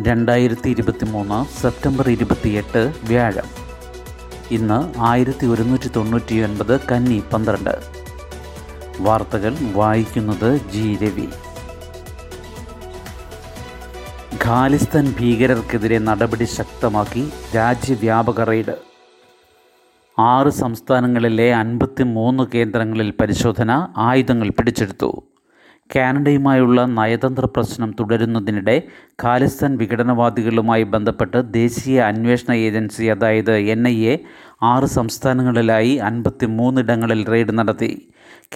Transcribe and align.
രണ്ടായിരത്തി 0.00 0.70
ഇരുപത്തി 0.70 1.04
മൂന്ന് 1.04 1.60
സെപ്റ്റംബർ 1.60 2.10
ഇരുപത്തിയെട്ട് 2.10 2.94
വ്യാഴം. 3.04 3.48
ഇന്ന് 4.50 4.94
ആയിരത്തി 4.98 5.46
ഒരുന്നൂറ്റി 5.46 5.88
തൊണ്ണൂറ്റി 5.88 6.40
ഒൻപത് 6.40 6.80
കന്നി 6.80 7.22
പന്ത്രണ്ട്. 7.32 7.78
വാർത്തകൾ 9.00 9.56
വായിക്കുന്നത് 9.72 10.60
ജി 10.72 10.98
രവി. 11.02 11.26
ഖാലിസ്ഥാൻ 14.44 15.14
ഭീകരർക്കെതിരെ 15.20 15.98
നടപടി 15.98 16.44
ശക്തമാക്കി 16.44 17.32
രാജ്യവ്യാപക 17.56 18.44
റെയ്ഡ്. 18.44 18.76
ആറ് 20.18 20.48
സംസ്ഥാനങ്ങളിലെ 20.48 21.54
അൻപത്തി 21.54 22.02
മൂന്ന് 22.02 22.44
കേന്ദ്രങ്ങളിൽ 22.54 23.10
പരിശോധന 23.20 23.88
ആയുധങ്ങൾ 23.96 24.48
പിടിച്ചെടുത്തു. 24.48 25.22
കാനഡയുമായുള്ള 25.94 26.84
നയതന്ത്ര 26.84 27.44
പ്രശ്നം 27.44 27.90
തുടരുന്നതിനിടെ 28.00 28.76
ഖാലിസ്ഥാൻ 29.22 29.76
വിഘടനവാദികളുമായി 29.76 30.82
ബന്ധപ്പെട്ട് 30.82 31.38
ദേശീയ 31.54 32.00
അന്വേഷണ 32.00 32.52
ഏജൻസി 32.52 33.04
അതായത് 33.04 33.54
എൻ 33.74 33.88
ഐ 33.88 33.96
എ 34.12 34.14
ആറ് 34.62 34.84
സംസ്ഥാനങ്ങളിലായി 34.84 35.94
അൻപത്തി 36.08 36.46
മൂന്നിടങ്ങളിൽ 36.46 37.26
റെയ്ഡ് 37.32 37.58
നടത്തി. 37.58 37.90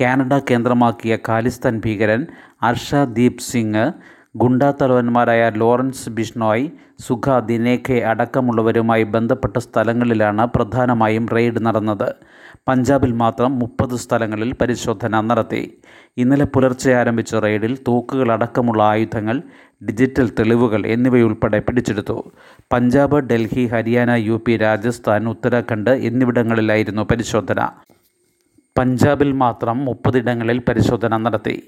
കാനഡ 0.01 0.39
കേന്ദ്രമാക്കിയ 0.51 1.19
ഖാലിസ്ഥാൻ 1.29 1.80
ഭീകരൻ 1.84 2.27
അർഷദീപ് 2.62 3.47
സിംഗ് 3.51 3.87
ഗുണ്ടാ 4.37 4.75
തലവന്മാരായ 4.81 5.53
ലോറൻസ് 5.56 6.11
ബിഷ്ണോയ് 6.11 6.67
സുഖ 7.06 7.39
ദിനേഖെ 7.39 8.05
അടക്കമുള്ളവരുമായി 8.05 9.05
ബന്ധപ്പെട്ട 9.15 9.56
സ്ഥലങ്ങളിലാണ് 9.59 10.47
പ്രധാനമായും 10.47 11.27
റെയ്ഡ് 11.37 11.67
നടന്നത്. 11.67 12.09
പഞ്ചാബിൽ 12.70 13.12
മാത്രം 13.12 13.59
മുപ്പത് 13.59 13.95
സ്ഥലങ്ങളിൽ 13.97 14.52
പരിശോധന 14.52 15.20
നടത്തി. 15.20 15.78
ഇന്നലെ 16.16 16.45
പുലർച്ചെ 16.45 16.95
ആരംഭിച്ച 16.95 17.34
റെയ്ഡിൽ 17.34 17.78
തോക്കുകളടക്കമുള്ള 17.88 18.83
ആയുധങ്ങൾ 18.83 19.42
ഡിജിറ്റൽ 19.87 20.33
തെളിവുകൾ 20.38 20.87
എന്നിവയുൾപ്പെടെ 20.87 21.61
പിടിച്ചെടുത്തു. 21.61 22.33
പഞ്ചാബ് 22.73 23.19
ഡൽഹി 23.20 23.67
ഹരിയാന 23.67 24.11
യു 24.11 24.42
പി 24.47 24.56
രാജസ്ഥാൻ 24.56 25.28
ഉത്തരാഖണ്ഡ് 25.28 25.91
എന്നിവിടങ്ങളിലായിരുന്നു 25.91 27.03
പരിശോധന. 27.03 27.69
പഞ്ചാബിൽ 28.78 29.33
മാത്രം 29.33 29.84
മുപ്പതിടങ്ങളിൽ 29.84 30.58
പരിശോധന 30.69 31.17
നടത്തി. 31.17 31.62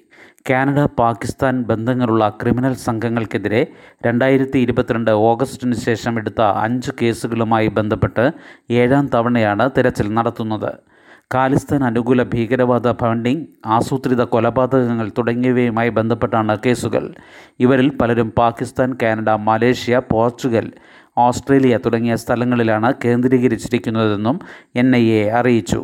കാനഡ 0.50 0.84
പാകിസ്ഥാൻ 0.84 1.62
ബന്ധങ്ങളുള്ള 1.62 2.28
ക്രിമിനൽ 2.28 2.74
സംഘങ്ങൾക്കെതിരെ 2.74 3.66
രണ്ടായിരത്തി 4.06 4.58
ഇരുപത്തിരണ്ട് 4.58 5.10
ഓഗസ്റ്റിന് 5.10 5.74
ശേഷം 5.74 6.18
എടുത്ത 6.18 6.40
അഞ്ച് 6.40 6.90
കേസുകളുമായി 7.02 7.68
ബന്ധപ്പെട്ട് 7.68 8.30
ഏഴാം 8.70 9.10
തവണയാണ് 9.14 9.70
തിരച്ചിൽ 9.78 10.14
നടത്തുന്നത്. 10.14 10.91
ഖാലിസ്ഥാൻ 11.34 11.84
അനുകൂല 11.84 12.22
ഭീകരവാദ 12.22 12.92
ഫണ്ടിംഗ് 12.92 13.47
ആസൂത്രിത 13.66 14.22
കൊലപാതകങ്ങൾ 14.22 15.12
തുടങ്ങിയവയുമായി 15.19 15.89
ബന്ധപ്പെട്ടാണ് 15.89 16.58
കേസുകൾ. 16.66 17.14
ഇവരിൽ 17.61 17.89
പലരും 17.97 18.30
Pakistan 18.30 18.97
Canada 19.02 19.30
Malaysia 19.30 20.02
Portugal 20.11 20.72
Australia 21.19 21.78
തുടങ്ങിയ 21.78 22.14
സ്ഥലങ്ങളിലാണ് 22.14 22.94
കേന്ദ്രീകരിച്ചിരിക്കുന്നതെന്നും 23.05 24.41
എൻ 24.77 24.97
ഐ 24.97 25.05
എ 25.11 25.30
അറിയിച്ചു. 25.30 25.80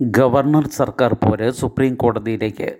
ഗവർണർ 0.00 0.68
സർക്കാർ 0.68 1.14
പോര് 1.14 1.50
സുപ്രീം 1.50 1.94
കോടതിയിലേക്ക് 1.94 2.70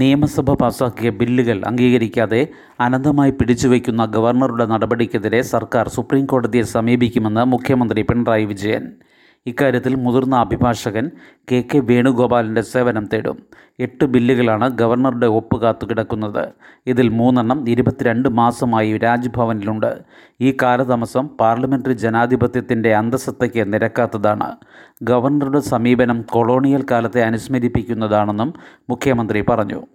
നിയമസഭ 0.00 0.50
പാസാക്കിയ 0.52 1.08
ബില്ലുകൾ 1.10 1.58
അംഗീകരിക്കാതെ 1.70 2.40
അനന്തമായി 2.84 3.32
പിടിച്ചുവയ്ക്കുന്ന 3.38 4.02
ഗവർണറുടെ 4.14 4.66
നടപടിക്കെതിരെ 4.70 5.40
സർക്കാർ 5.42 5.86
സുപ്രീം 5.96 6.24
കോടതിയെ 6.26 6.62
സമീപിക്കുമെന്ന് 6.76 7.42
മുഖ്യമന്ത്രി 7.54 8.02
പിണറായി 8.02 8.44
വിജയൻ. 8.44 8.84
ഇക്കാര്യത്തിൽ 9.46 9.94
മുതിർന്ന 9.94 10.36
അഭിഭാഷകൻ 10.36 11.10
കെ 11.52 11.64
കെ 11.74 11.78
വേണുഗോപാലിന്റെ 11.78 12.60
സേവനം 12.60 13.08
തേടും. 13.12 13.38
എട്ട് 13.80 14.04
ബില്ലുകളാണ് 14.04 14.68
ഗവർണറുടെ 14.68 15.26
ഒപ്പ് 15.26 15.60
കാത്തു 15.60 15.86
കിടക്കുന്നത്. 15.86 16.48
ഇതിൽ 16.86 17.08
മൂന്നെണ്ണം 17.08 17.70
ഇരുപത്തിരണ്ട് 17.70 18.28
മാസമായി 18.28 18.98
രാജ്ഭവനിലുണ്ട്. 18.98 19.98
ഈ 20.40 20.56
കാലതാമസം 20.62 21.28
പാർലമെന്ററി 21.28 21.92
ജനാധിപത്യത്തിന്റെ 21.92 22.94
അന്തസത്തയ്ക്ക് 22.94 23.72
നിരക്കാത്തതാണ്. 23.72 24.56
ഗവർണറുടെ 25.02 25.60
സമീപനം 25.60 26.22
കൊളോണിയൽ 26.22 26.84
കാലത്തെ 26.90 27.22
അനുസ്മരിപ്പിക്കുന്നതാണെന്നും 27.22 28.54
മുഖ്യമന്ത്രി 28.90 29.44
പറഞ്ഞു. 29.48 29.86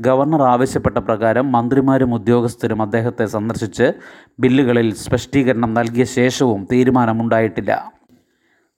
ഗവർണർ 0.00 0.42
ആവശ്യപ്പെട്ട 0.42 0.98
പ്രകാരം 0.98 1.52
മന്ത്രിമാരും 1.52 2.14
ഉദ്യോഗസ്ഥരും 2.14 2.82
അദ്ദേഹത്തെ 2.82 3.24
സന്ദർശിച്ച് 3.26 3.92
ബില്ലുകളിൽ 4.40 4.94
സ്പഷ്ടീകരണം 4.94 5.74
നൽകിയ 5.74 6.04
ശേഷവും 6.04 6.66
തീരുമാനമുണ്ടായിട്ടില്ല. 6.72 7.92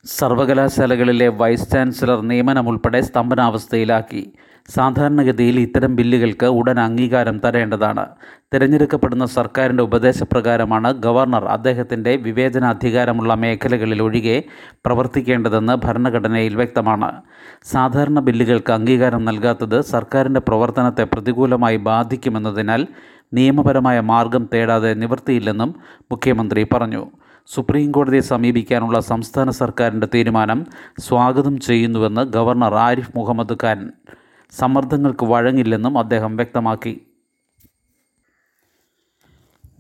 സർവകലാശാലകളിലെ 0.06 1.28
വൈസ് 1.28 1.70
ചാൻസലർ 1.70 2.20
നിയമനം 2.20 2.68
ഉൾപ്പെടെ 2.68 3.00
സ്തംഭനാവസ്ഥയിലാക്കി. 3.00 4.32
സാധാരണഗതിയിൽ 4.74 5.60
ഇത്തരം 5.60 5.96
ബില്ലുകൾക്ക് 5.96 6.46
ഉടൻ 6.46 6.80
അംഗീകാരം 6.80 7.38
തരേണ്ടതാണ്. 7.38 8.06
തിരഞ്ഞെടുക്കപ്പെടുന്ന 8.54 9.26
സർക്കാരിന്റെ 9.26 9.82
ഉപദേശപ്രകാരമാണ് 9.82 10.92
ഗവർണർ 10.92 11.44
അദ്ദേഹത്തിന്റെ 11.44 12.16
വിവേചനാധികാരമുള്ള 12.16 13.34
മേഖലകളിൽ 13.34 14.02
ഒഴികെ 14.02 14.42
പ്രവർത്തിക്കേണ്ടതെന്ന് 14.86 15.72
ഭരണഘടനയിൽ 15.72 16.56
വ്യക്തമാണ്. 16.56 17.22
സാധാരണ 17.64 18.20
ബില്ലുകൾക്ക് 18.20 18.72
അംഗീകാരം 18.72 19.24
നൽകാത്തത് 19.24 19.80
സർക്കാരിന്റെ 19.80 20.40
പ്രവർത്തനത്തെ 20.40 21.04
പ്രതികൂലമായി 21.04 21.76
ബാധിക്കുമെന്നതിനാൽ 21.76 22.86
നിയമപരമായ 23.34 24.00
മാർഗം 24.00 24.48
തേടാതെ 24.54 24.94
നിവൃത്തിയില്ലെന്നും 24.94 25.74
മുഖ്യമന്ത്രി 26.12 26.66
പറഞ്ഞു. 26.72 27.06
സുപ്രീം 27.48 27.92
കോടതിയെ 27.92 28.20
സമീപിക്കാനുള്ള 28.20 29.00
സംസ്ഥാന 29.00 29.50
സർക്കാരിന്റെ 29.50 30.08
തീരുമാനം 30.14 30.66
സ്വാഗതം 30.98 31.58
ചെയ്യുന്നുവെന്ന് 31.58 32.20
ഗവർണർ 32.20 32.74
ആരിഫ് 32.74 33.12
മുഹമ്മദ് 33.16 33.56
ഖാൻ 33.64 33.92
സമ്മർദ്ദങ്ങൾക്ക് 34.50 35.24
വഴങ്ങില്ലെന്നും 35.24 35.98
അദ്ദേഹം 35.98 36.36
വ്യക്തമാക്കി. 36.36 37.00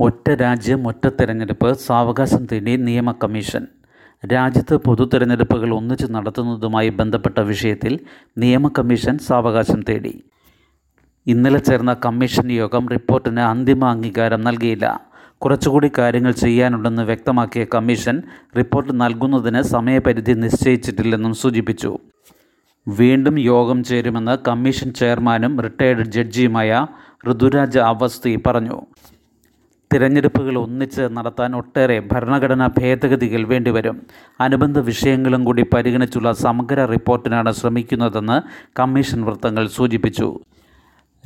ഒറ്റ 0.00 0.30
രാജ്യം 0.30 0.88
ഒറ്റ 0.88 1.08
തെരഞ്ഞെടുപ്പ് 1.08 1.72
സാവകാശം 1.72 2.46
തേടി 2.46 2.76
നിയമ 2.76 3.12
കമ്മീഷൻ. 3.12 3.66
രാജ്യത്ത് 4.32 4.76
പൊതു 4.76 5.10
തെരഞ്ഞെടുപ്പുകൾ 5.14 5.74
ഒന്നിച്ച് 5.74 6.06
നടത്തുന്നതുമായി 6.10 6.88
ബന്ധപ്പെട്ട 6.88 7.38
വിഷയത്തിൽ 7.40 7.98
നിയമ 8.38 8.68
കമ്മീഷൻ 8.68 9.18
സാവകാശം 9.18 9.82
തേടി. 9.82 10.24
ഇന്നലെ 11.26 11.58
ചേർന്ന 11.58 11.96
കമ്മീഷൻ 12.04 12.52
യോഗം 12.52 12.88
റിപ്പോർട്ടിന് 12.88 13.40
അന്തിമ 13.40 13.84
അംഗീകാരം 13.84 14.40
നൽകിയില്ല. 14.40 15.15
കുറച്ചുകൂടി 15.40 15.90
കാര്യങ്ങൾ 15.98 16.32
ചെയ്യാനുണ്ടെന്ന് 16.32 17.02
വ്യക്തമാക്കിയ 17.02 17.66
കമ്മീഷൻ 17.74 18.22
റിപ്പോർട്ട് 18.56 19.00
നൽകുന്നതിന് 19.00 19.62
സമയപരിധി 19.62 20.32
നിശ്ചയിച്ചിട്ടില്ലെന്നും 20.32 21.34
സൂചിപ്പിച്ചു. 21.34 21.98
വീണ്ടും 22.88 23.38
യോഗം 23.38 23.84
ചേരുമെന്ന് 23.84 24.38
കമ്മീഷൻ 24.48 24.92
ചെയർമാനും 24.92 25.60
റിട്ടയർഡ് 25.60 26.06
ജഡ്ജിയുമായ 26.06 26.86
ഋതുരാജ് 27.30 27.78
അവസ്ഥി 27.78 28.38
പറഞ്ഞു. 28.46 28.80
തിരഞ്ഞെടുപ്പുകൾ 29.92 30.58
ഒന്നിച്ച് 30.58 31.02
നടത്താൻ 31.02 31.56
ഒട്ടേറെ 31.56 32.02
ഭരണഘടനാ 32.12 32.66
ഭേദഗതികൾ 32.78 33.44
വേണ്ടിവരും. 33.44 34.02
അനുബന്ധ 34.40 34.78
വിഷയങ്ങളും 34.78 35.44
കൂടി 35.44 35.64
പരിഗണിച്ചുള്ള 35.74 36.32
സമഗ്ര 36.32 36.84
റിപ്പോർട്ടിനാണ് 36.84 37.52
ശ്രമിക്കുന്നതെന്ന് 37.52 38.68
കമ്മീഷൻ 38.78 39.24
വൃത്തങ്ങൾ 39.24 39.66
സൂചിപ്പിച്ചു. 39.66 40.40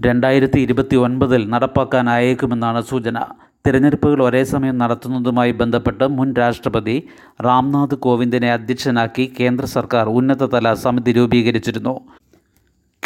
രണ്ടായിരത്തി 0.07 0.61
ഇരുപത്തി 0.61 0.97
ഒൻപതിൽ 0.97 1.49
നടപ്പാക്കാനായേക്കുമെന്നാണ് 1.49 2.83
സൂചന. 2.83 3.19
തിരഞ്ഞെടുപ്പുകൾ 3.67 4.23
ഒരേ 4.23 4.45
സമയം 4.45 4.79
നടത്തുന്നതുമായി 4.79 5.53
ബന്ധപ്പെട്ട് 5.53 6.09
മുൻ 6.09 6.35
രാഷ്ട്രപതി 6.35 7.09
രാംനാഥ് 7.45 7.95
കോവിന്ദിനെ 7.95 8.53
അധ്യക്ഷനാക്കി 8.53 9.35
കേന്ദ്ര 9.41 9.65
സർക്കാർ 9.65 10.09
ഉന്നതതല 10.09 10.75
സമിതി 10.75 11.13
രൂപീകരിച്ചിരുന്നു. 11.13 12.01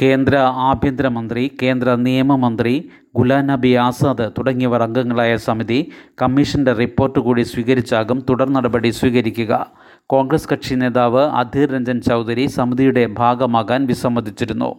കേന്ദ്ര 0.02 0.36
ആഭ്യന്തരമന്ത്രി 0.36 1.50
കേന്ദ്ര 1.62 1.94
നിയമമന്ത്രി 1.94 2.90
ഗുലാം 3.14 3.46
നബി 3.46 3.72
ആസാദ് 3.72 4.30
തുടങ്ങിയവർ 4.38 4.82
അംഗങ്ങളായ 4.82 5.36
സമിതി 5.36 5.90
കമ്മീഷന്റെ 6.22 6.72
റിപ്പോർട്ട് 6.72 7.18
കൂടി 7.18 7.42
സ്വീകരിച്ചാകും 7.42 8.24
തുടർ 8.30 8.50
നടപടി 8.50 8.88
സ്വീകരിക്കുക. 8.88 9.66
കോൺഗ്രസ് 10.06 10.48
കക്ഷി 10.52 10.74
നേതാവ് 10.74 11.20
അധീർ 11.20 11.70
രഞ്ജൻ 11.70 12.00
ചൗധരി 12.00 12.46
സമിതിയുടെ 12.46 13.06
ഭാഗമാകാൻ 13.06 13.86
വിസമ്മതിച്ചിരുന്നു. 13.86 14.74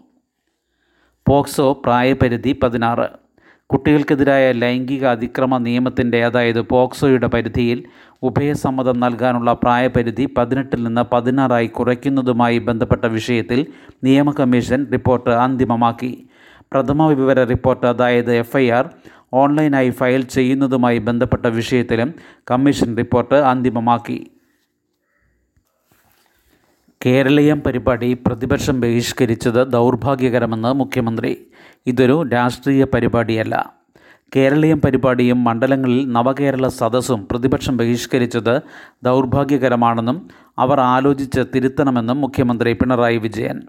പോക്സോ 1.28 1.74
പ്രായപരിധി 1.74 2.60
പതിനാറ്. 2.64 3.25
കുട്ടികൾക്കെതിരായ 3.70 4.52
ലൈംഗിക 4.52 5.06
അതിക്രമ 5.06 5.58
നിയമത്തിന്റെ 5.58 6.26
അതായത് 6.26 6.62
പോക്സോയുടെ 6.62 7.28
പരിധിയിൽ 7.28 7.84
ഉഭയസമ്മതം 8.24 9.00
നൽകാനുള്ള 9.00 9.54
പ്രായപരിധി 9.54 10.26
പതിനെട്ടിൽ 10.38 10.84
നിന്ന് 10.84 11.02
പതിനാറായി 11.14 11.68
കുറയ്ക്കുന്നതുമായി 11.68 12.60
ബന്ധപ്പെട്ട 12.60 13.06
വിഷയത്തിൽ 13.06 13.66
നിയമ 14.04 14.32
കമ്മീഷൻ 14.32 14.88
റിപ്പോർട്ട് 14.92 15.30
അന്തിമമാക്കി. 15.30 16.30
പ്രഥമ 16.72 17.08
വിവര 17.08 17.44
റിപ്പോർട്ട് 17.44 17.88
അതായത് 17.88 18.36
എഫ്ഐആർ 18.36 18.90
ഓൺലൈനായി 19.34 19.90
ഫയൽ 19.90 20.22
ചെയ്യുന്നതുമായി 20.22 20.98
ബന്ധപ്പെട്ട 20.98 21.46
വിഷയത്തിലും 21.46 22.14
കമ്മീഷൻ 22.52 22.98
റിപ്പോർട്ട് 22.98 23.36
അന്തിമമാക്കി. 23.36 24.32
കേരളീയം 27.06 27.62
പരിപാടി 27.62 28.18
പ്രതിപക്ഷം 28.28 28.82
ബഹിഷ്കരിച്ചത് 28.82 29.72
ദൗർഭാഗ്യകരമെന്ന് 29.72 30.74
മുഖ്യമന്ത്രി. 30.74 31.48
ഇതൊരു 31.88 32.30
രാഷ്ട്രീയ 32.34 32.84
പരിപാടിയല്ല. 32.84 33.74
കേരളീയം 34.36 34.82
പരിപാടിയും 34.82 35.44
മണ്ഡലങ്ങളിൽ 35.44 36.12
നവകേരള 36.12 36.68
സദസ്സും 36.68 37.28
പ്രതിപക്ഷം 37.32 37.78
ബഹിഷ്കരിച്ചത് 37.78 38.62
ദൗർഭാഗ്യകരമാണെന്നും 39.04 40.28
അവർ 40.60 40.80
ആലോചിച്ച് 40.80 41.42
തിരുത്തണമെന്നും 41.56 42.22
മുഖ്യമന്ത്രി 42.22 42.74
പിണറായി 42.74 43.18
വിജയൻ. 43.18 43.62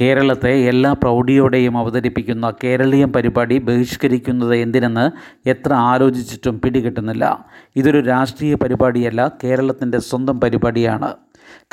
കേരളത്തെ 0.00 0.50
എല്ലാ 0.50 0.92
പ്രൗഢിയോടെയും 0.92 1.78
അവതരിപ്പിക്കുന്ന 1.78 2.52
കേരളീയം 2.64 3.12
പരിപാടി 3.12 3.58
ബഹിഷ്കരിക്കുന്നത് 3.58 4.54
എന്തിനെന്ന് 4.54 5.10
എത്ര 5.48 5.72
ആലോചിച്ചിട്ടും 5.72 6.60
പിടികിട്ടുന്നില്ല. 6.60 7.46
ഇതൊരു 7.76 8.00
രാഷ്ട്രീയ 8.00 8.54
പരിപാടിയല്ല 8.54 9.32
കേരളത്തിന്റെ 9.44 9.98
സ്വന്തം 9.98 10.40
പരിപാടിയാണ്. 10.40 11.14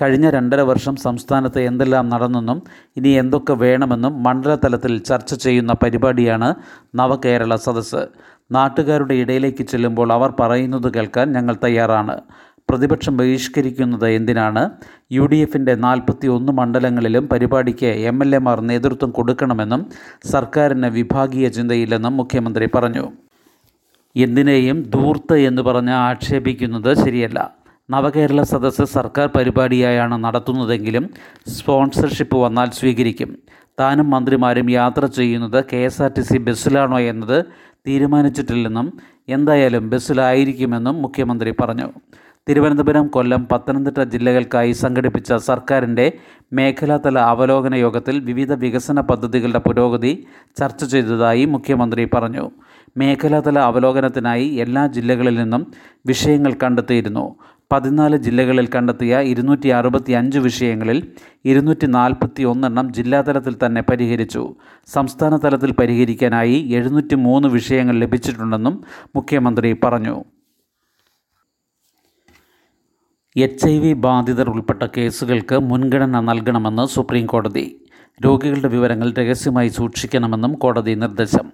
കഴിഞ്ഞ 0.01 0.29
രണ്ടര 0.29 0.61
വർഷം 0.61 0.95
സംസ്ഥാനത്ത് 0.95 1.59
എന്തെല്ലാം 1.59 2.09
നടന്നെന്നും 2.09 2.61
ഇനി 2.97 3.09
എന്തൊക്കെ 3.09 3.53
വേണമെന്നും 3.53 4.23
മണ്ഡലതലത്തിൽ 4.23 4.97
ചർച്ച 4.97 5.33
ചെയ്യുന്ന 5.33 5.75
പരിപാടിയാണ് 5.83 6.55
നവകേരള 6.95 7.55
സദസ്സ്. 7.55 8.07
നാട്ടുകാരുടെ 8.51 9.13
ഇടയിലേക്ക് 9.13 9.63
ചെല്ലുമ്പോൾ 9.63 10.13
അവർ 10.13 10.33
പറയുന്നത് 10.39 10.93
കേൾക്കാൻ 10.93 11.33
ഞങ്ങൾ 11.33 11.55
തയ്യാറാണ്. 11.63 12.21
പ്രതിപക്ഷം 12.69 13.17
ബഹിഷ്കരിക്കുന്നത് 13.17 14.09
എന്തിനാണ്? 14.09 14.69
യു 15.11 15.25
ഡി 15.25 15.35
എഫിന്റെ 15.35 15.75
നാൽപ്പത്തി 15.75 16.27
ഒന്ന് 16.27 16.51
മണ്ഡലങ്ങളിലും 16.51 17.27
പരിപാടിക്ക് 17.27 17.85
എം 17.85 18.21
എൽ 18.23 18.35
എമാർ 18.35 18.61
നേതൃത്വം 18.61 19.11
കൊടുക്കണമെന്നും 19.11 19.85
സർക്കാരിന് 20.31 20.87
വിഭാഗീയ 20.87 21.47
ചിന്തയില്ലെന്നും 21.47 22.17
മുഖ്യമന്ത്രി 22.17 22.67
പറഞ്ഞു. 22.75 23.11
എന്തിനേയും 24.15 24.89
ധൂർത്ത് 24.89 25.37
എന്ന് 25.37 25.61
പറഞ്ഞ് 25.61 25.91
ആക്ഷേപിക്കുന്നത് 25.91 26.97
ശരിയല്ല. 26.97 27.58
നവകേരള 27.91 28.41
സദസ്സ് 28.43 28.83
സർക്കാർ 28.83 29.27
പരിപാടിയായാണ് 29.27 30.23
നടത്തുന്നതെങ്കിലും 30.23 31.09
സ്പോൺസർഷിപ്പ് 31.47 32.37
വന്നാൽ 32.37 32.69
സ്വീകരിക്കും. 32.69 33.37
താനും 33.79 34.09
മന്ത്രിമാരും 34.09 34.69
യാത്ര 34.69 35.05
ചെയ്യുന്നത് 35.05 35.65
K 35.73 35.77
S 35.77 36.01
R 36.01 36.11
T 36.17 36.21
C 36.21 36.37
ബസ്സിലാണോ 36.37 36.99
എന്നത് 36.99 37.45
തീരുമാനിച്ചിട്ടില്ലെന്നും 37.87 38.93
എന്തായാലും 39.29 39.89
ബസ്സിലായിരിക്കുമെന്നും 39.89 41.01
മുഖ്യമന്ത്രി 41.01 41.53
പറഞ്ഞു. 41.61 41.87
തിരുവനന്തപുരം 42.49 43.07
കൊല്ലം 43.07 43.47
പത്തനംതിട്ട 43.51 44.03
ജില്ലകൾക്കായി 44.03 44.71
സംഘടിപ്പിച്ച 44.71 45.33
സർക്കാരിന്റെ 45.33 46.11
മേഖലാതല 46.53 47.19
അവലോകന 47.19 47.75
യോഗത്തിൽ 47.75 48.19
വിവിധ 48.19 48.53
വികസന 48.53 49.01
പദ്ധതികളുടെ 49.01 49.59
പുരോഗതി 49.59 50.25
ചർച്ച 50.59 50.83
ചെയ്തതായി 50.85 51.45
മുഖ്യമന്ത്രി 51.45 52.05
പറഞ്ഞു. 52.05 52.51
മേഖലാതല 52.97 53.59
അവലോകനത്തിനായി 53.59 54.47
എല്ലാ 54.47 54.87
ജില്ലകളിൽ 54.87 55.35
നിന്നും 55.41 55.73
വിഷയങ്ങൾ 56.05 56.53
കണ്ടെത്തിയിരുന്നു. 56.63 57.35
പതിനാല് 57.71 58.17
ജില്ലകളിൽ 58.17 58.69
കണ്ടെത്തിയ 58.75 59.19
ഇരുന്നൂറ്റി 59.19 59.69
അറുപത്തി 59.69 60.11
അഞ്ച് 60.11 60.39
വിഷയങ്ങളിൽ 60.39 61.11
ഇരുന്നൂറ്റി 61.45 61.85
നാൽപ്പത്തി 61.85 62.43
ഒന്നെണ്ണം 62.43 62.93
ജില്ലാതലത്തിൽ 62.93 63.55
തന്നെ 63.65 63.81
പരിഹരിച്ചു. 63.81 64.55
സംസ്ഥാന 64.87 65.37
തലത്തിൽ 65.37 65.71
പരിഹരിക്കാനായി 65.71 66.53
എഴുന്നൂറ്റി 66.53 67.15
മൂന്ന് 67.15 67.47
വിഷയങ്ങൾ 67.47 67.95
ലഭിച്ചിട്ടുണ്ടെന്നും 67.95 68.83
മുഖ്യമന്ത്രി 69.15 69.75
പറഞ്ഞു. 69.83 70.23
എച്ച് 73.35 73.67
ഐ 73.67 73.79
വി 73.79 73.93
ബാധിതർ 73.93 74.49
ഉൾപ്പെട്ട 74.49 74.87
കേസുകൾക്ക് 74.97 75.59
മുൻഗണന 75.59 76.19
നൽകണമെന്ന് 76.19 76.85
സുപ്രീം 76.87 77.25
കോടതി 77.25 77.85
രോഗികളുടെ 78.25 78.67
വിവരങ്ങൾ 78.67 79.13
രഹസ്യമായി 79.13 79.69
സൂക്ഷിക്കണമെന്നും 79.69 80.53
കോടതി 80.53 80.95
നിർദ്ദേശം. 80.95 81.51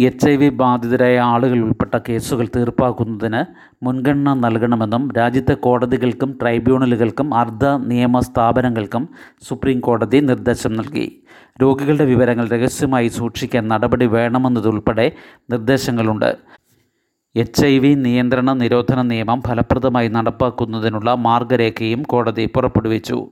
എച്ച് 0.00 0.26
ഐ 0.28 0.36
വി 0.36 0.48
ബാധിതരായ 0.48 1.18
ആളുകൾ 1.18 1.58
ഉൾപ്പെട്ട 1.58 1.98
കേസുകൾ 2.08 2.48
തീർപ്പാക്കുന്നതിന് 2.56 3.40
മുൻഗണന 3.84 4.34
നൽകണമെന്നും 4.34 5.12
രാജ്യത്തെ 5.16 5.54
കോടതികൾക്കും 5.54 6.38
ട്രൈബ്യൂണലുകൾക്കും 6.42 7.34
അർദ്ധ 7.34 7.66
നിയമ 7.66 8.20
സ്ഥാപനങ്ങൾക്കും 8.20 9.08
സുപ്രീം 9.48 9.80
കോടതി 9.80 10.20
നിർദ്ദേശം 10.20 10.72
നൽകി. 10.72 11.22
രോഗികളുടെ 11.62 12.04
വിവരങ്ങൾ 12.04 12.48
രഹസ്യമായി 12.48 13.08
സൂക്ഷിക്കാൻ 13.08 13.68
നടപടി 13.68 14.06
വേണമെന്നതുൾപ്പെടെ 14.06 15.12
നിർദ്ദേശങ്ങളുണ്ട്. 15.50 16.36
എച്ച് 17.36 17.66
ഐ 17.66 17.78
വി 17.78 17.94
നിയന്ത്രണ 17.94 18.52
നിരോധന 18.52 19.02
നിയമം 19.02 19.42
ഫലപ്രദമായി 19.46 20.08
നടപ്പാക്കുന്നതിനുള്ള 20.08 21.14
മാർഗരേഖയും 21.14 22.02
കോടതി 22.02 22.46
പുറപ്പെടുവിച്ചു. 22.46 23.28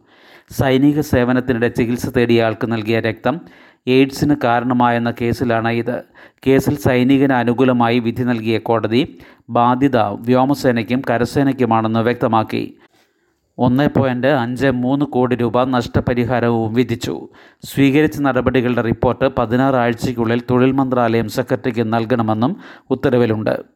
സൈനിക 0.50 1.00
സേവനത്തിനിടെ 1.00 1.68
ചികിത്സ 1.68 2.08
തേടിയ 2.08 2.42
ആൾക്ക് 2.42 2.72
നൽകിയ 2.72 3.00
രക്തം 3.00 3.40
എയ്ഡ്സിന് 3.86 4.36
കാരണമായെന്ന 4.44 5.14
കേസിലാണ് 5.20 5.68
ഇത്. 5.68 6.02
കേസിൽ 6.46 6.76
സൈനികന് 6.76 7.32
അനുകൂലമായി 7.32 7.98
വിധി 7.98 8.22
നൽകിയ 8.22 8.58
കോടതി 8.58 9.18
ബാധ്യത 9.50 9.96
വ്യോമസേനയ്ക്കും 9.96 11.02
കരസേനയ്ക്കുമാണെന്ന് 11.10 12.00
വ്യക്തമാക്കി. 12.00 12.76
ഒന്ന് 13.58 13.88
പോയിന്റ് 13.98 14.26
അഞ്ച് 14.26 14.66
മൂന്ന് 14.66 15.06
കോടി 15.06 15.36
രൂപ 15.36 15.64
നഷ്ടപരിഹാരവും 15.64 16.74
വിധിച്ചു. 16.74 17.28
സ്വീകരിച്ച 17.64 18.20
നടപടികളുടെ 18.20 18.82
റിപ്പോർട്ട് 18.82 19.28
പതിനാറ് 19.38 19.74
ആഴ്ചയ്ക്കുള്ളിൽ 19.74 20.42
തൊഴിൽ 20.50 20.72
മന്ത്രാലയം 20.72 21.28
സെക്രട്ടറിക്ക് 21.28 21.92
നൽകണമെന്നും 21.92 22.56
ഉത്തരവിലുണ്ട്. 22.90 23.75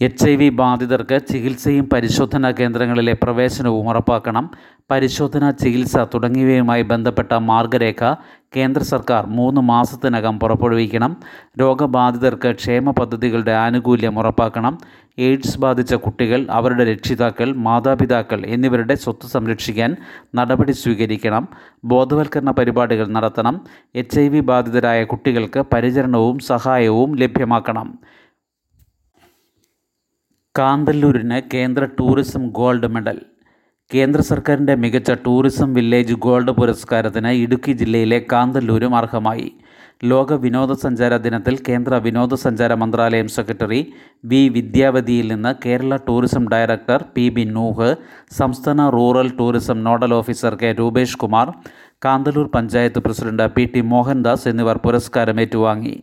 എച്ച് 0.00 0.26
ഐ 0.28 0.36
വി 0.36 0.48
ബാധിതർക്ക് 0.48 1.20
ചികിത്സയും 1.32 1.88
പരിശോധനാ 1.92 2.50
കേന്ദ്രങ്ങളിലെ 2.50 3.12
പ്രവേശനവും 3.12 3.88
ഉറപ്പാക്കണം. 3.88 4.50
പരിശോധന 4.90 5.50
ചികിത്സ 5.50 5.96
തുടങ്ങിയവയുമായി 5.96 6.82
ബന്ധപ്പെട്ട 6.82 7.34
മാർഗരേഖ 7.34 8.14
കേന്ദ്ര 8.56 8.82
സർക്കാർ 8.82 9.26
മൂന്ന് 9.26 9.60
മാസത്തിനകം 9.60 10.40
പുറപ്പെടുവിക്കണം. 10.40 11.16
രോഗബാധിതർക്ക് 11.60 12.52
ക്ഷേമ 12.52 12.90
പദ്ധതികളുടെ 12.90 13.52
ആനുകൂല്യം 13.52 14.18
ഉറപ്പാക്കണം. 14.18 14.78
എയ്ഡ്സ് 15.18 15.58
ബാധിച്ച 15.58 15.94
കുട്ടികൾ 15.94 16.46
അവരുടെ 16.50 16.84
രക്ഷിതാക്കൾ 16.92 17.52
മാതാപിതാക്കൾ 17.52 18.46
എന്നിവരുടെ 18.46 18.94
സ്വത്ത് 18.94 19.26
സംരക്ഷിക്കാൻ 19.26 19.96
നടപടി 20.34 20.72
സ്വീകരിക്കണം. 20.72 21.48
ബോധവൽക്കരണ 21.84 22.50
പരിപാടികൾ 22.50 23.08
നടത്തണം. 23.08 23.60
എച്ച് 23.94 24.40
ബാധിതരായ 24.40 25.04
കുട്ടികൾക്ക് 25.04 25.64
പരിചരണവും 25.74 26.38
സഹായവും 26.38 27.16
ലഭ്യമാക്കണം. 27.16 27.98
കാന്തല്ലൂരിന് 30.54 31.38
കേന്ദ്ര 31.54 31.84
ടൂറിസം 31.98 32.42
ഗോൾഡ് 32.48 32.88
മെഡൽ. 32.88 33.18
കേന്ദ്ര 33.90 34.20
സർക്കാരിന്റെ 34.20 34.74
മികച്ച 34.74 35.10
ടൂറിസം 35.26 35.68
വില്ലേജ് 35.74 36.14
ഗോൾഡ് 36.14 36.50
പുരസ്കാരത്തിന് 36.50 37.30
ഇടുക്കി 37.44 37.72
ജില്ലയിലെ 37.72 38.18
കാന്തല്ലൂരും 38.32 38.94
അർഹമായി. 38.94 39.48
ലോക 40.04 40.32
വിനോദസഞ്ചാര 40.34 41.14
ദിനത്തിൽ 41.16 41.54
കേന്ദ്ര 41.68 41.94
വിനോദസഞ്ചാര 41.94 42.72
മന്ത്രാലയം 42.72 43.28
സെക്രട്ടറി 43.28 43.80
വി 44.24 44.42
വിദ്യാവതിയിൽ 44.48 45.26
നിന്ന് 45.32 45.52
Kerala 45.64 45.96
tourism 46.08 46.44
director 46.48 47.02
P 47.14 47.24
B 47.28 47.44
Nooh 47.56 47.88
സംസ്ഥാന 48.38 48.88
rural 48.88 49.30
tourism 49.38 49.80
nodal 49.84 50.12
officer 50.14 50.54
K 50.54 50.70
Rupesh 50.78 51.18
Kumar 51.18 51.48
Kanthalloor 52.04 52.48
panchayat 52.50 52.98
president 52.98 53.48
P 53.56 53.64
T 53.64 53.80
Mohandas 53.94 54.48
എന്നിവർ 54.48 54.78
പുരസ്കാരം 54.78 55.40
ഏറ്റുവാങ്ങി 55.40 55.96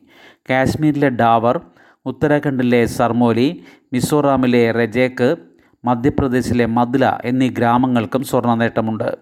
കാശ്മീരിലെ 0.50 1.10
ഡാവർ 1.22 1.58
ഉത്തരാഖണ്ഡിലെ 2.06 2.86
സർമോലി 2.86 3.64
മിസോറാമിലെ 3.94 4.72
റെജേക്ക് 4.72 5.38
മധ്യപ്രദേശിലെ 5.86 6.66
മദ്ല 6.66 7.20
എന്നീ 7.26 7.50
ഗ്രാമങ്ങൾക്കും 7.50 8.24
സ്വർണ 8.24 8.54
നേട്ടമുണ്ട് 8.54 9.18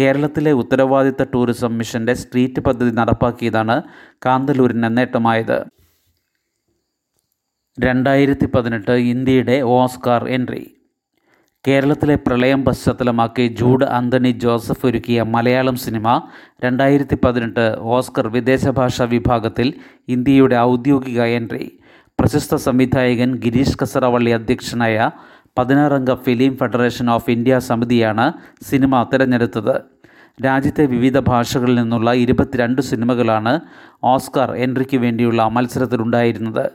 കേരളത്തിലെ 0.00 0.52
ഉത്തരവാദിത്ത 0.52 1.22
ടൂറിസം 1.34 1.78
മിഷന്റെ 1.78 2.14
സ്ട്രീറ്റ് 2.14 2.60
പദ്ധതി 2.60 2.90
നടപ്പാക്കിയതാണ് 2.90 3.82
കാന്തല്ലൂരിന് 4.26 4.96
നേട്ടമായത്. 4.96 5.66
രണ്ടായിരത്തി 7.80 8.46
പതിനെട്ട് 8.46 8.90
ഇന്ത്യയുടെ 8.90 9.60
ഓസ്കാർ 9.60 10.28
എൻട്രി. 10.28 10.76
കേരളത്തിലെ 11.68 12.14
പ്രളയം 12.14 12.64
പശ്ചാത്തലമാക്കി 12.64 13.46
ജൂഡ് 13.48 13.84
ആന്റണി 13.84 14.30
ജോസഫ് 14.30 14.86
ഒരുക്കിയ 14.86 15.22
മലയാളം 15.22 15.76
സിനിമ 15.76 16.22
രണ്ടായിരത്തി 16.64 17.18
പതിനെട്ട് 17.24 17.76
ഓസ്കർ 17.78 18.28
വിദേശഭാഷാ 18.28 19.04
വിഭാഗത്തിൽ 19.04 19.74
ഇന്ത്യയുടെ 20.08 20.56
ഔദ്യോഗിക 20.56 21.22
എൻട്രി. 21.22 21.78
പ്രശസ്ത 22.22 22.54
സംവിധായകൻ 22.54 23.34
ഗിരീഷ് 23.34 23.76
കസറവള്ളി 23.82 24.30
അധ്യക്ഷനായ 24.30 25.10
പതിനാറംഗ 25.58 26.14
ഫിലിം 26.14 26.56
ഫെഡറേഷൻ 26.56 27.10
ഓഫ് 27.10 27.30
ഇന്ത്യ 27.30 27.58
സമിതിയാണ് 27.58 28.32
സിനിമ 28.62 29.02
തിരഞ്ഞെടുത്തത്. 29.02 29.82
രാജ്യത്തെ 30.44 30.86
വിവിധ 30.86 31.18
ഭാഷകളിൽ 31.18 31.74
നിന്നുള്ള 31.74 32.12
ഇരുപത്തിരണ്ട് 32.12 32.82
സിനിമകളാണ് 32.82 33.60
ഓസ്കാർ 34.04 34.52
എൻട്രിക്ക് 34.52 34.96
വേണ്ടിയുള്ള 34.96 35.48
മത്സരത്തിലുണ്ടായിരുന്നത്. 35.48 36.70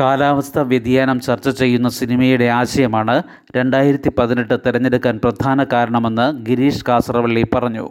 കാലാവസ്ഥ 0.00 0.58
വ്യതിയാനം 0.58 1.20
ചർച്ച 1.20 1.48
ചെയ്യുന്ന 1.48 1.88
സിനിമയുടെ 1.88 2.44
ആശയമാണ് 2.44 3.22
രണ്ടായിരത്തി 3.56 4.12
പതിനെട്ട് 4.18 4.60
തിരഞ്ഞെടുക്കാൻ 4.66 5.20
പ്രധാന 5.24 5.64
കാരണമെന്ന് 5.64 6.46
ഗിരീഷ് 6.46 6.84
കാസറവള്ളി 6.88 7.46
പറഞ്ഞു. 7.54 7.88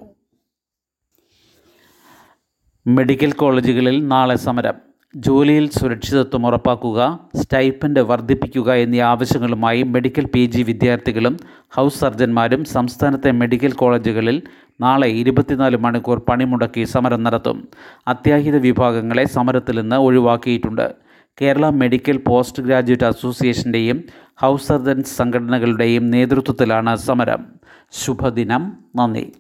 മെഡിക്കൽ 2.88 3.32
കോളേജുകളിൽ 3.32 4.08
നാളെ 4.08 4.36
സമരം. 4.36 4.87
ജോലിയിൽ 5.26 5.70
സുരക്ഷിതത്വം 5.70 6.48
ഉറപ്പാക്കുക 6.48 7.20
സ്റ്റൈപ്പൻഡ് 7.36 8.00
വർദ്ധിപ്പിക്കുക 8.00 8.74
എന്നീ 8.74 9.00
ആവശ്യങ്ങളുമായി 9.00 9.84
മെഡിക്കൽ 9.84 10.26
പി 10.36 10.46
ജി 10.46 10.62
വിദ്യാർത്ഥികളും 10.62 11.38
ഹൗസ് 11.76 12.00
സർജന്മാരും 12.00 12.66
സംസ്ഥാനത്തെ 12.66 13.32
മെഡിക്കൽ 13.32 13.72
കോളേജുകളിൽ 13.72 14.42
നാളെ 14.82 15.08
ഇരുപത്തിനാല് 15.08 15.78
മണിക്കൂർ 15.78 16.22
പണിമുടക്കി 16.30 16.84
സമരം 16.84 17.24
നടത്തും. 17.24 17.68
അത്യാഹിത 18.08 18.56
വിഭാഗങ്ങളെ 18.56 19.26
സമരത്തിൽ 19.28 19.82
നിന്ന് 19.82 19.96
ഒഴിവാക്കിയിട്ടുണ്ട്. 19.96 20.96
കേരള 21.42 21.70
മെഡിക്കൽ 21.70 22.18
പോസ്റ്റ് 22.18 22.64
ഗ്രാജുവേറ്റ് 22.64 23.04
അസോസിയേഷന്റെയും 23.04 24.04
ഹൗസ് 24.36 24.68
സർജൻസ് 24.68 25.18
സംഘടനകളുടെയും 25.18 26.10
നേതൃത്വത്തിലാണ് 26.10 26.96
സമരം. 26.96 27.46
ശുഭദിനം. 27.92 28.78
നന്ദി. 28.96 29.34